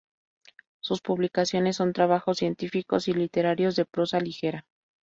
Sus 0.81 0.99
publicaciones 1.01 1.75
son 1.75 1.93
trabajos 1.93 2.39
científicos 2.39 3.07
y 3.07 3.13
literarios 3.13 3.75
de 3.75 3.85
prosa 3.85 4.19
ligera. 4.19 4.65